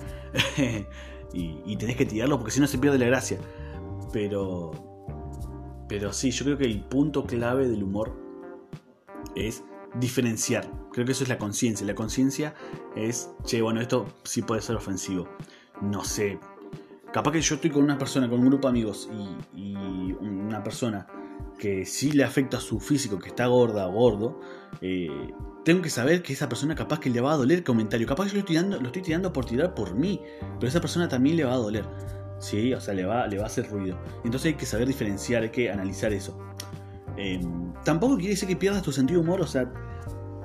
y, 1.32 1.60
y 1.64 1.76
tenés 1.76 1.96
que 1.96 2.06
tirarlo 2.06 2.38
porque 2.38 2.52
si 2.52 2.60
no 2.60 2.66
se 2.66 2.78
pierde 2.78 2.98
la 2.98 3.06
gracia. 3.06 3.38
Pero 4.12 4.94
pero 5.88 6.12
sí, 6.12 6.30
yo 6.30 6.44
creo 6.44 6.58
que 6.58 6.64
el 6.64 6.80
punto 6.80 7.24
clave 7.24 7.68
del 7.68 7.82
humor 7.82 8.16
es 9.34 9.64
diferenciar. 10.00 10.68
Creo 10.92 11.04
que 11.04 11.12
eso 11.12 11.24
es 11.24 11.28
la 11.28 11.38
conciencia. 11.38 11.86
La 11.86 11.94
conciencia 11.94 12.54
es, 12.96 13.30
che, 13.44 13.60
bueno, 13.60 13.80
esto 13.80 14.06
sí 14.24 14.42
puede 14.42 14.62
ser 14.62 14.76
ofensivo. 14.76 15.28
No 15.82 16.04
sé. 16.04 16.38
Capaz 17.12 17.32
que 17.32 17.40
yo 17.40 17.54
estoy 17.56 17.70
con 17.70 17.84
una 17.84 17.98
persona, 17.98 18.28
con 18.28 18.40
un 18.40 18.46
grupo 18.46 18.66
de 18.66 18.70
amigos 18.70 19.08
y, 19.54 20.12
una 20.54 20.64
persona 20.64 21.06
que 21.58 21.84
sí 21.84 22.12
le 22.12 22.24
afecta 22.24 22.58
a 22.58 22.60
su 22.60 22.80
físico, 22.80 23.18
que 23.18 23.28
está 23.28 23.46
gorda 23.46 23.86
o 23.88 23.92
gordo, 23.92 24.40
eh, 24.80 25.32
tengo 25.64 25.82
que 25.82 25.90
saber 25.90 26.22
que 26.22 26.32
esa 26.32 26.48
persona 26.48 26.74
capaz 26.74 27.00
que 27.00 27.10
le 27.10 27.20
va 27.20 27.32
a 27.32 27.36
doler 27.36 27.64
comentario. 27.64 28.06
Capaz 28.06 28.24
que 28.24 28.30
yo 28.30 28.34
lo 28.34 28.40
estoy, 28.40 28.56
lo 28.80 28.86
estoy 28.86 29.02
tirando 29.02 29.32
por 29.32 29.46
tirar 29.46 29.74
por 29.74 29.94
mí, 29.94 30.20
pero 30.58 30.68
esa 30.68 30.80
persona 30.80 31.08
también 31.08 31.36
le 31.36 31.44
va 31.44 31.54
a 31.54 31.56
doler. 31.56 31.84
¿sí? 32.38 32.74
O 32.74 32.80
sea, 32.80 32.94
le 32.94 33.04
va, 33.04 33.26
le 33.26 33.38
va 33.38 33.44
a 33.44 33.46
hacer 33.46 33.68
ruido. 33.70 33.98
Entonces 34.24 34.52
hay 34.52 34.54
que 34.54 34.66
saber 34.66 34.86
diferenciar, 34.86 35.42
hay 35.42 35.50
que 35.50 35.70
analizar 35.70 36.12
eso. 36.12 36.38
Em, 37.16 37.72
tampoco 37.84 38.16
quiere 38.16 38.30
decir 38.30 38.48
que 38.48 38.56
pierdas 38.56 38.82
tu 38.82 38.92
sentido 38.92 39.20
de 39.20 39.26
humor, 39.26 39.40
o 39.40 39.46
sea, 39.46 39.72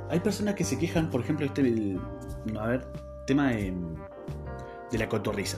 hay 0.09 0.19
personas 0.19 0.55
que 0.55 0.63
se 0.63 0.77
quejan, 0.77 1.09
por 1.09 1.21
ejemplo, 1.21 1.45
este, 1.45 1.61
el, 1.61 1.99
a 2.59 2.67
ver, 2.67 2.87
tema 3.25 3.49
de, 3.49 3.73
de 4.91 4.97
la 4.97 5.09
cotorriza, 5.09 5.57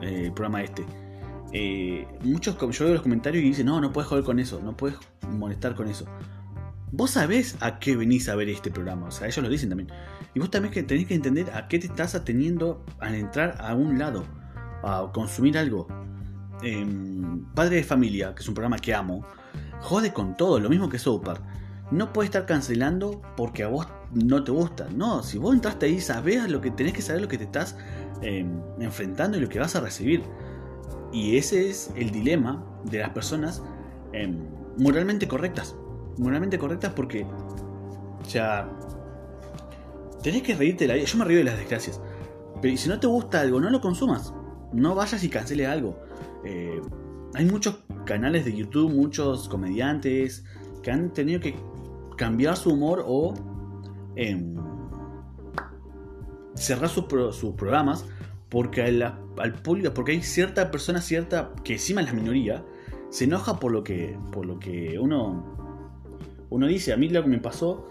eh, 0.00 0.26
el 0.26 0.32
programa 0.32 0.62
este. 0.62 0.84
Eh, 1.52 2.06
muchos, 2.22 2.56
yo 2.58 2.84
veo 2.84 2.94
los 2.94 3.02
comentarios 3.02 3.44
y 3.44 3.48
dicen, 3.48 3.66
no, 3.66 3.80
no 3.80 3.92
puedes 3.92 4.08
joder 4.08 4.24
con 4.24 4.38
eso, 4.38 4.60
no 4.62 4.76
puedes 4.76 4.96
molestar 5.28 5.74
con 5.74 5.88
eso. 5.88 6.06
Vos 6.90 7.12
sabés 7.12 7.56
a 7.60 7.78
qué 7.78 7.96
venís 7.96 8.28
a 8.28 8.34
ver 8.34 8.48
este 8.48 8.70
programa, 8.70 9.06
o 9.06 9.10
sea, 9.10 9.26
ellos 9.26 9.42
lo 9.42 9.48
dicen 9.48 9.68
también. 9.68 9.90
Y 10.34 10.40
vos 10.40 10.50
también 10.50 10.72
que 10.72 10.82
tenés 10.82 11.06
que 11.06 11.14
entender 11.14 11.50
a 11.50 11.68
qué 11.68 11.78
te 11.78 11.86
estás 11.86 12.14
ateniendo 12.14 12.84
al 13.00 13.14
entrar 13.14 13.56
a 13.60 13.74
un 13.74 13.98
lado 13.98 14.24
a 14.82 15.10
consumir 15.12 15.56
algo. 15.58 15.86
Em, 16.62 17.44
Padre 17.54 17.76
de 17.76 17.84
Familia, 17.84 18.34
que 18.34 18.42
es 18.42 18.48
un 18.48 18.54
programa 18.54 18.78
que 18.78 18.94
amo, 18.94 19.26
jode 19.80 20.12
con 20.12 20.36
todo, 20.36 20.58
lo 20.58 20.68
mismo 20.68 20.88
que 20.88 20.98
Super. 20.98 21.38
No 21.90 22.12
puede 22.12 22.26
estar 22.26 22.46
cancelando 22.46 23.20
porque 23.36 23.64
a 23.64 23.68
vos 23.68 23.86
no 24.14 24.42
te 24.44 24.50
gusta. 24.50 24.88
No, 24.94 25.22
si 25.22 25.38
vos 25.38 25.54
entraste 25.54 25.86
ahí, 25.86 26.00
sabés 26.00 26.48
lo 26.50 26.60
que 26.60 26.70
tenés 26.70 26.94
que 26.94 27.02
saber 27.02 27.20
lo 27.20 27.28
que 27.28 27.36
te 27.36 27.44
estás 27.44 27.76
em, 28.22 28.60
enfrentando 28.80 29.36
y 29.36 29.40
lo 29.40 29.48
que 29.48 29.58
vas 29.58 29.76
a 29.76 29.80
recibir. 29.80 30.22
Y 31.12 31.36
ese 31.36 31.68
es 31.68 31.90
el 31.96 32.10
dilema 32.10 32.64
de 32.84 32.98
las 32.98 33.10
personas 33.10 33.62
em, 34.12 34.38
moralmente 34.78 35.28
correctas. 35.28 35.76
Moralmente 36.18 36.58
correctas 36.58 36.92
porque, 36.94 37.24
o 37.24 38.24
sea, 38.24 38.68
tenés 40.22 40.42
que 40.42 40.54
reírte 40.54 40.86
de 40.86 40.96
la. 40.96 41.02
Yo 41.02 41.18
me 41.18 41.24
río 41.24 41.38
de 41.38 41.44
las 41.44 41.58
desgracias. 41.58 42.00
Pero 42.60 42.76
si 42.76 42.88
no 42.88 42.98
te 42.98 43.06
gusta 43.06 43.40
algo, 43.40 43.60
no 43.60 43.70
lo 43.70 43.80
consumas 43.80 44.32
no 44.72 44.94
vayas 44.94 45.22
y 45.22 45.28
cancele 45.28 45.66
algo. 45.66 45.96
Eh, 46.44 46.80
hay 47.34 47.44
muchos 47.44 47.78
canales 48.04 48.44
de 48.44 48.56
YouTube, 48.56 48.92
muchos 48.92 49.48
comediantes 49.48 50.44
que 50.82 50.90
han 50.90 51.12
tenido 51.12 51.40
que 51.40 51.54
cambiar 52.16 52.56
su 52.56 52.70
humor 52.70 53.04
o 53.06 53.34
em, 54.16 54.54
cerrar 56.54 56.88
sus, 56.88 57.04
programas 57.04 58.04
porque 58.48 58.82
al 59.38 59.54
público, 59.54 59.92
porque 59.94 60.12
hay 60.12 60.22
cierta 60.22 60.70
persona, 60.70 61.00
cierta 61.00 61.52
que 61.64 61.74
encima 61.74 62.00
es 62.00 62.08
la 62.08 62.12
minoría, 62.12 62.64
se 63.10 63.24
enoja 63.24 63.58
por 63.58 63.72
lo 63.72 63.84
que, 63.84 64.18
por 64.30 64.46
lo 64.46 64.58
que 64.58 64.98
uno, 64.98 65.44
uno 66.50 66.66
dice. 66.66 66.92
A 66.92 66.96
mí 66.96 67.08
lo 67.08 67.22
que 67.22 67.28
me 67.28 67.38
pasó 67.38 67.86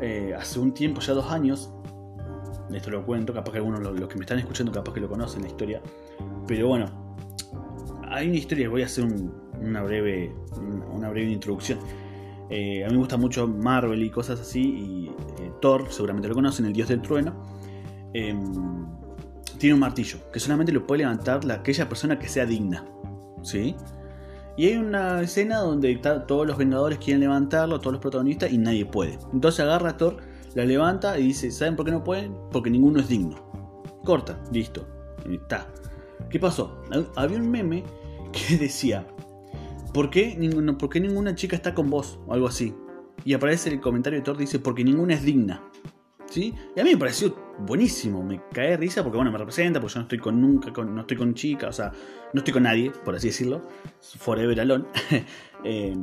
eh, 0.00 0.34
hace 0.38 0.60
un 0.60 0.74
tiempo, 0.74 1.00
ya 1.00 1.14
dos 1.14 1.30
años, 1.30 1.72
esto 2.72 2.90
lo 2.90 3.04
cuento, 3.04 3.32
capaz 3.32 3.52
que 3.52 3.58
algunos 3.58 3.80
los, 3.80 4.08
que 4.08 4.16
me 4.16 4.22
están 4.22 4.38
escuchando 4.38 4.72
capaz 4.72 4.92
que 4.92 5.00
lo 5.00 5.08
conocen 5.08 5.42
la 5.42 5.48
historia. 5.48 5.80
Pero 6.46 6.68
bueno, 6.68 6.86
hay 8.08 8.28
una 8.28 8.36
historia, 8.36 8.68
voy 8.68 8.82
a 8.82 8.86
hacer 8.86 9.04
una, 9.60 9.82
breve, 9.82 10.34
una 10.92 11.08
breve 11.10 11.30
introducción. 11.30 11.78
Eh, 12.50 12.84
a 12.84 12.88
mí 12.88 12.92
me 12.92 12.98
gusta 12.98 13.16
mucho 13.16 13.48
Marvel 13.48 14.02
y 14.02 14.10
cosas 14.10 14.40
así, 14.40 14.62
y 14.62 15.06
eh, 15.42 15.52
Thor, 15.60 15.86
seguramente 15.90 16.28
lo 16.28 16.34
conocen, 16.34 16.66
el 16.66 16.72
dios 16.72 16.88
del 16.88 17.02
trueno. 17.02 17.34
Tiene 19.58 19.74
un 19.74 19.80
martillo 19.80 20.18
que 20.32 20.40
solamente 20.40 20.72
lo 20.72 20.86
puede 20.86 21.00
levantar 21.00 21.40
aquella 21.50 21.88
persona 21.88 22.18
que 22.18 22.28
sea 22.28 22.46
digna. 22.46 22.84
¿Sí? 23.42 23.74
Y 24.56 24.68
hay 24.68 24.76
una 24.76 25.20
escena 25.20 25.58
donde 25.58 25.94
todos 26.26 26.46
los 26.46 26.56
Vengadores 26.56 26.98
quieren 26.98 27.20
levantarlo, 27.20 27.78
todos 27.78 27.92
los 27.92 28.00
protagonistas, 28.00 28.50
y 28.50 28.58
nadie 28.58 28.86
puede. 28.86 29.18
Entonces 29.32 29.60
agarra 29.60 29.90
a 29.90 29.96
Thor 29.96 30.16
la 30.54 30.64
levanta 30.64 31.18
y 31.18 31.24
dice, 31.24 31.50
¿saben 31.50 31.76
por 31.76 31.84
qué 31.84 31.92
no 31.92 32.02
pueden? 32.02 32.34
Porque 32.50 32.70
ninguno 32.70 33.00
es 33.00 33.08
digno. 33.08 33.36
Corta, 34.04 34.38
listo. 34.50 34.86
Está. 35.30 35.68
¿Qué 36.30 36.40
pasó? 36.40 36.82
Había 37.14 37.36
un 37.36 37.50
meme 37.50 37.84
que 38.32 38.56
decía, 38.58 39.06
¿por 39.92 40.08
qué, 40.08 40.38
¿por 40.78 40.88
qué 40.88 41.00
ninguna 41.00 41.34
chica 41.34 41.54
está 41.54 41.74
con 41.74 41.90
vos? 41.90 42.18
O 42.26 42.32
algo 42.32 42.48
así. 42.48 42.74
Y 43.24 43.34
aparece 43.34 43.68
el 43.68 43.80
comentario 43.80 44.20
de 44.20 44.24
Thor 44.24 44.38
dice, 44.38 44.58
porque 44.58 44.84
ninguna 44.84 45.14
es 45.14 45.22
digna. 45.22 45.62
¿Sí? 46.28 46.54
Y 46.74 46.80
a 46.80 46.84
mí 46.84 46.90
me 46.90 46.96
pareció 46.96 47.54
buenísimo, 47.58 48.22
me 48.22 48.42
cae 48.52 48.70
de 48.70 48.76
risa 48.76 49.02
porque 49.02 49.16
bueno, 49.16 49.30
me 49.30 49.38
representa, 49.38 49.80
porque 49.80 49.94
yo 49.94 50.00
no 50.00 50.04
estoy 50.04 50.18
con 50.18 50.40
nunca, 50.40 50.70
no 50.82 51.00
estoy 51.00 51.16
con 51.16 51.34
chica, 51.34 51.68
o 51.68 51.72
sea, 51.72 51.92
no 52.32 52.40
estoy 52.40 52.52
con 52.52 52.64
nadie, 52.64 52.90
por 53.04 53.14
así 53.14 53.28
decirlo, 53.28 53.66
forever 54.00 54.60
alone. 54.60 54.84
eh, 55.64 55.96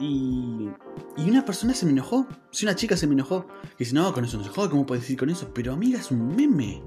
y, 0.00 0.68
y 1.16 1.30
una 1.30 1.44
persona 1.44 1.74
se 1.74 1.84
me 1.84 1.92
enojó. 1.92 2.26
Si 2.50 2.64
una 2.64 2.76
chica 2.76 2.96
se 2.96 3.06
me 3.06 3.14
enojó. 3.14 3.46
Que 3.76 3.84
dice, 3.84 3.94
no, 3.94 4.12
con 4.12 4.24
eso 4.24 4.38
no 4.38 4.44
se 4.44 4.50
jode, 4.50 4.70
¿cómo 4.70 4.86
puedes 4.86 5.02
decir 5.02 5.18
con 5.18 5.30
eso? 5.30 5.50
Pero 5.52 5.72
amiga, 5.72 5.98
es 5.98 6.10
un 6.10 6.36
meme. 6.36 6.82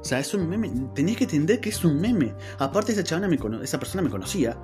O 0.00 0.04
sea, 0.04 0.18
es 0.18 0.32
un 0.32 0.48
meme. 0.48 0.70
Tenías 0.94 1.18
que 1.18 1.24
entender 1.24 1.60
que 1.60 1.68
es 1.68 1.84
un 1.84 2.00
meme. 2.00 2.34
Aparte, 2.58 2.92
esa 2.92 3.18
me 3.20 3.38
esa 3.62 3.78
persona 3.78 4.02
me 4.02 4.10
conocía. 4.10 4.56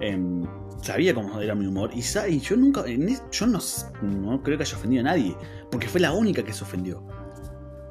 Em, 0.00 0.44
sabía 0.82 1.14
cómo 1.14 1.40
era 1.40 1.54
mi 1.54 1.66
humor. 1.66 1.90
Y, 1.94 2.02
yo 2.40 2.56
nunca. 2.56 2.84
yo 2.86 3.46
no, 3.46 4.42
creo 4.42 4.56
que 4.56 4.64
haya 4.64 4.76
ofendido 4.76 5.00
a 5.00 5.04
nadie. 5.04 5.36
Porque 5.70 5.88
fue 5.88 6.00
la 6.00 6.12
única 6.12 6.42
que 6.42 6.52
se 6.52 6.64
ofendió. 6.64 7.06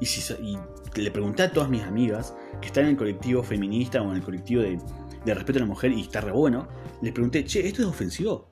Y, 0.00 0.06
si, 0.06 0.34
y 0.42 0.58
le 1.00 1.10
pregunté 1.10 1.42
a 1.42 1.52
todas 1.52 1.68
mis 1.68 1.82
amigas 1.82 2.34
que 2.60 2.66
están 2.68 2.84
en 2.84 2.90
el 2.90 2.96
colectivo 2.96 3.42
feminista 3.42 4.02
o 4.02 4.10
en 4.10 4.16
el 4.16 4.22
colectivo 4.22 4.62
de, 4.62 4.78
de 5.24 5.34
respeto 5.34 5.58
a 5.58 5.62
la 5.62 5.66
mujer 5.66 5.92
y 5.92 6.02
está 6.02 6.20
re 6.20 6.32
bueno. 6.32 6.68
Les 7.02 7.12
pregunté, 7.12 7.44
che, 7.44 7.66
¿esto 7.66 7.82
es 7.82 7.88
ofensivo? 7.88 8.50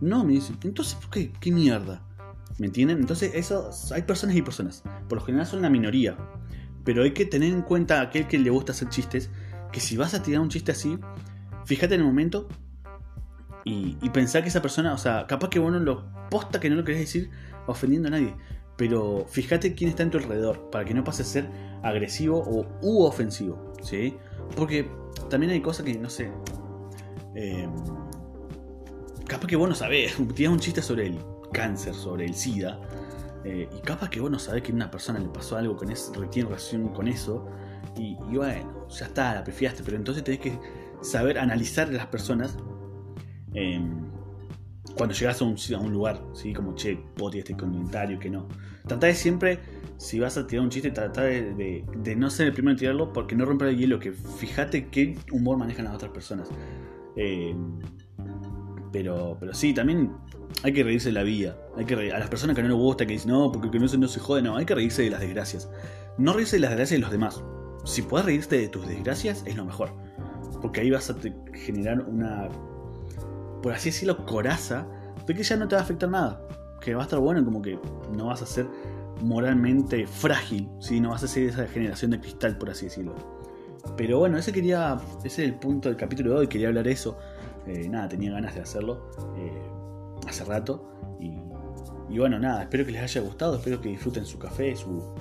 No, 0.00 0.24
me 0.24 0.34
dicen, 0.34 0.56
entonces, 0.62 0.94
¿por 0.94 1.10
qué? 1.10 1.32
¿Qué 1.40 1.50
mierda? 1.50 2.04
¿Me 2.58 2.66
entienden? 2.66 2.98
Entonces, 2.98 3.32
eso, 3.34 3.70
hay 3.92 4.02
personas 4.02 4.36
y 4.36 4.42
personas. 4.42 4.82
Por 5.08 5.18
lo 5.18 5.24
general 5.24 5.46
son 5.46 5.62
la 5.62 5.70
minoría. 5.70 6.16
Pero 6.84 7.02
hay 7.02 7.12
que 7.12 7.24
tener 7.24 7.52
en 7.52 7.62
cuenta 7.62 8.00
a 8.00 8.02
aquel 8.02 8.26
que 8.26 8.38
le 8.38 8.50
gusta 8.50 8.72
hacer 8.72 8.88
chistes, 8.88 9.30
que 9.72 9.80
si 9.80 9.96
vas 9.96 10.14
a 10.14 10.22
tirar 10.22 10.40
un 10.40 10.48
chiste 10.48 10.72
así, 10.72 10.98
fíjate 11.64 11.94
en 11.94 12.00
el 12.00 12.06
momento 12.06 12.48
y, 13.68 14.08
pensar 14.10 14.42
que 14.42 14.48
esa 14.48 14.62
persona, 14.62 14.94
o 14.94 14.98
sea, 14.98 15.26
capaz 15.26 15.50
que 15.50 15.58
bueno 15.58 15.78
lo 15.78 16.04
posta 16.30 16.58
que 16.58 16.70
no 16.70 16.76
lo 16.76 16.84
querés 16.84 17.00
decir 17.00 17.30
ofendiendo 17.66 18.08
a 18.08 18.12
nadie. 18.12 18.34
Pero 18.76 19.26
fíjate 19.28 19.74
quién 19.74 19.90
está 19.90 20.04
en 20.04 20.10
tu 20.10 20.18
alrededor, 20.18 20.70
para 20.70 20.84
que 20.84 20.94
no 20.94 21.04
pase 21.04 21.22
a 21.22 21.24
ser 21.26 21.50
agresivo 21.82 22.38
o 22.38 22.66
u 22.80 23.02
ofensivo, 23.02 23.74
¿sí? 23.82 24.16
Porque 24.56 24.88
también 25.28 25.52
hay 25.52 25.60
cosas 25.60 25.84
que, 25.84 25.94
no 25.98 26.08
sé, 26.08 26.30
eh, 27.34 27.68
capaz 29.26 29.46
que 29.46 29.56
vos 29.56 29.68
no 29.68 29.74
sabés, 29.74 30.16
tiras 30.34 30.52
un 30.52 30.60
chiste 30.60 30.80
sobre 30.80 31.06
el 31.06 31.18
cáncer, 31.52 31.94
sobre 31.94 32.24
el 32.24 32.34
SIDA, 32.34 32.80
eh, 33.44 33.68
y 33.76 33.80
capaz 33.80 34.10
que 34.10 34.20
vos 34.20 34.30
no 34.30 34.38
sabés 34.38 34.62
que 34.62 34.72
a 34.72 34.74
una 34.74 34.90
persona 34.90 35.18
le 35.18 35.28
pasó 35.28 35.56
algo 35.56 35.76
eso, 35.90 36.12
tiene 36.30 36.48
relación 36.48 36.88
con 36.88 37.08
eso, 37.08 37.46
y, 37.96 38.14
bueno, 38.14 38.86
ya 38.88 39.06
está, 39.06 39.34
la 39.34 39.42
prefiaste, 39.42 39.82
pero 39.82 39.96
entonces 39.96 40.22
tenés 40.22 40.40
que 40.40 40.58
saber 41.02 41.38
analizar 41.38 41.88
a 41.88 41.92
las 41.92 42.06
personas 42.06 42.56
em, 43.54 44.08
cuando 44.96 45.14
llegas 45.14 45.40
a 45.40 45.44
un, 45.44 45.92
lugar, 45.92 46.20
¿sí? 46.32 46.52
como 46.52 46.74
che, 46.74 46.98
tienes 47.16 47.36
este 47.36 47.56
comentario, 47.56 48.18
que 48.18 48.30
no. 48.30 48.48
Trata 48.86 49.06
de 49.06 49.14
siempre, 49.14 49.60
si 49.96 50.18
vas 50.18 50.36
a 50.36 50.46
tirar 50.46 50.64
un 50.64 50.70
chiste, 50.70 50.90
trata 50.90 51.22
de, 51.22 51.84
no 52.16 52.30
ser 52.30 52.48
el 52.48 52.52
primero 52.52 52.72
en 52.72 52.78
tirarlo 52.78 53.12
porque 53.12 53.36
no 53.36 53.44
romper 53.44 53.68
el 53.68 53.78
hielo, 53.78 53.98
que 53.98 54.12
fíjate 54.12 54.88
qué 54.88 55.16
humor 55.30 55.58
manejan 55.58 55.84
las 55.84 55.94
otras 55.94 56.12
personas. 56.12 56.48
Eh, 57.16 57.54
pero, 58.92 59.36
pero 59.38 59.52
sí, 59.54 59.74
también 59.74 60.12
hay 60.62 60.72
que 60.72 60.82
reírse 60.82 61.08
de 61.08 61.12
la 61.12 61.22
vida. 61.22 61.56
Hay 61.76 61.84
que 61.84 61.94
a 62.12 62.18
las 62.18 62.28
personas 62.28 62.56
que 62.56 62.62
no 62.62 62.68
les 62.68 62.76
gusta, 62.76 63.06
que 63.06 63.12
dicen, 63.12 63.30
no, 63.30 63.52
porque 63.52 63.78
no 63.78 63.88
se, 63.88 63.98
no 63.98 64.08
se 64.08 64.20
jode, 64.20 64.42
no, 64.42 64.56
hay 64.56 64.64
que 64.64 64.74
reírse 64.74 65.02
de 65.02 65.10
las 65.10 65.20
desgracias. 65.20 65.70
No 66.16 66.32
reírse 66.32 66.56
de 66.56 66.60
las 66.60 66.70
desgracias 66.70 66.98
de 66.98 67.02
los 67.02 67.10
demás. 67.10 67.42
Si 67.84 68.02
puedes 68.02 68.26
reírte 68.26 68.58
de 68.58 68.68
tus 68.68 68.86
desgracias, 68.86 69.44
es 69.46 69.56
lo 69.56 69.64
mejor. 69.64 69.92
Porque 70.60 70.80
ahí 70.80 70.90
vas 70.90 71.10
a 71.10 71.16
generar 71.54 72.00
una, 72.00 72.48
por 73.68 73.74
así 73.74 73.90
decirlo, 73.90 74.24
coraza 74.24 74.86
de 75.26 75.34
que 75.34 75.42
ya 75.42 75.54
no 75.54 75.68
te 75.68 75.76
va 75.76 75.82
a 75.82 75.84
afectar 75.84 76.08
nada. 76.08 76.40
Que 76.80 76.94
va 76.94 77.02
a 77.02 77.04
estar 77.04 77.18
bueno, 77.18 77.44
como 77.44 77.60
que 77.60 77.78
no 78.16 78.28
vas 78.28 78.40
a 78.40 78.46
ser 78.46 78.66
moralmente 79.20 80.06
frágil, 80.06 80.70
¿sí? 80.80 81.00
no 81.00 81.10
vas 81.10 81.22
a 81.22 81.28
ser 81.28 81.50
esa 81.50 81.66
generación 81.66 82.12
de 82.12 82.18
cristal, 82.18 82.56
por 82.56 82.70
así 82.70 82.86
decirlo. 82.86 83.14
Pero 83.94 84.20
bueno, 84.20 84.38
ese 84.38 84.52
quería, 84.52 84.98
ese 85.18 85.26
es 85.26 85.50
el 85.50 85.54
punto 85.56 85.90
del 85.90 85.98
capítulo 85.98 86.30
de 86.30 86.36
hoy, 86.38 86.46
quería 86.46 86.68
hablar 86.68 86.88
eso. 86.88 87.18
Eh, 87.66 87.86
nada, 87.90 88.08
tenía 88.08 88.32
ganas 88.32 88.54
de 88.54 88.62
hacerlo 88.62 89.10
eh, 89.36 89.70
hace 90.26 90.46
rato. 90.46 90.90
Y, 91.20 92.16
bueno, 92.16 92.38
nada, 92.38 92.62
espero 92.62 92.86
que 92.86 92.92
les 92.92 93.02
haya 93.02 93.20
gustado, 93.20 93.56
espero 93.56 93.82
que 93.82 93.90
disfruten 93.90 94.24
su 94.24 94.38
café, 94.38 94.74
su, 94.76 95.12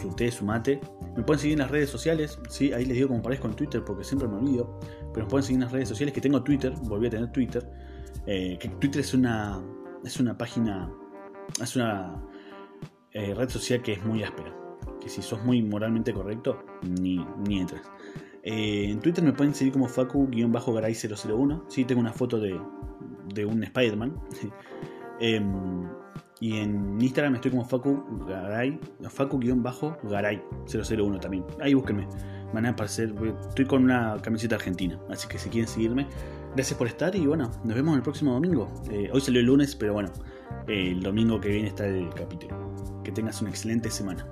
su 0.00 0.08
té, 0.14 0.30
su 0.30 0.46
mate. 0.46 0.80
Me 1.14 1.22
pueden 1.22 1.38
seguir 1.38 1.52
en 1.52 1.58
las 1.58 1.70
redes 1.70 1.90
sociales, 1.90 2.38
¿sí? 2.48 2.72
ahí 2.72 2.86
les 2.86 2.96
digo 2.96 3.08
como 3.08 3.20
parezco 3.20 3.46
en 3.46 3.56
Twitter 3.56 3.84
porque 3.84 4.04
siempre 4.04 4.26
me 4.26 4.36
olvido. 4.36 4.80
Pero 5.12 5.26
me 5.26 5.30
pueden 5.30 5.44
seguir 5.44 5.56
en 5.56 5.64
las 5.64 5.72
redes 5.72 5.90
sociales 5.90 6.14
que 6.14 6.22
tengo 6.22 6.42
Twitter, 6.42 6.72
volví 6.84 7.08
a 7.08 7.10
tener 7.10 7.30
Twitter. 7.30 7.89
Eh, 8.32 8.58
que 8.60 8.68
Twitter 8.68 9.00
es 9.00 9.12
una, 9.12 9.60
es 10.04 10.20
una 10.20 10.38
página, 10.38 10.88
es 11.60 11.74
una 11.74 12.22
red 13.12 13.48
social 13.48 13.82
que 13.82 13.94
es 13.94 14.04
muy 14.04 14.22
áspera. 14.22 14.54
Que 15.00 15.08
si 15.08 15.20
sos 15.20 15.44
muy 15.44 15.62
moralmente 15.62 16.12
correcto, 16.12 16.64
ni, 16.82 17.26
ni 17.46 17.58
entres. 17.58 17.82
Eh, 18.42 18.90
en 18.90 19.00
Twitter 19.00 19.22
me 19.22 19.32
pueden 19.32 19.54
seguir 19.54 19.72
como 19.72 19.88
Facu-Garay001. 19.88 21.64
Sí, 21.68 21.84
tengo 21.84 22.00
una 22.00 22.12
foto 22.12 22.38
de, 22.38 22.60
de 23.34 23.44
un 23.44 23.62
Spider-Man. 23.64 24.20
Em, 25.22 25.86
y 26.40 26.56
en 26.56 26.98
Instagram 26.98 27.34
estoy 27.34 27.50
como 27.50 27.66
Facu 27.66 28.02
Garay, 28.26 28.80
Facu-Garay001 29.02 31.20
también. 31.20 31.44
Ahí 31.60 31.74
búsquenme. 31.74 32.08
Van 32.52 32.66
a 32.66 32.70
aparecer. 32.70 33.14
Estoy 33.48 33.64
con 33.66 33.84
una 33.84 34.16
camiseta 34.22 34.56
argentina. 34.56 34.98
Así 35.08 35.28
que 35.28 35.38
si 35.38 35.48
quieren 35.50 35.68
seguirme, 35.68 36.06
gracias 36.54 36.78
por 36.78 36.86
estar. 36.86 37.14
Y 37.14 37.26
bueno, 37.26 37.50
nos 37.64 37.74
vemos 37.74 37.96
el 37.96 38.02
próximo 38.02 38.32
domingo. 38.32 38.70
Eh, 38.90 39.10
hoy 39.12 39.20
salió 39.20 39.40
el 39.40 39.46
lunes, 39.46 39.76
pero 39.76 39.94
bueno, 39.94 40.10
el 40.66 41.02
domingo 41.02 41.40
que 41.40 41.48
viene 41.48 41.68
está 41.68 41.86
el 41.86 42.08
capítulo. 42.14 42.56
Que 43.04 43.12
tengas 43.12 43.40
una 43.40 43.50
excelente 43.50 43.90
semana. 43.90 44.26